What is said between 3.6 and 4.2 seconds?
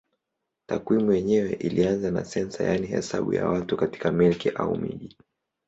katika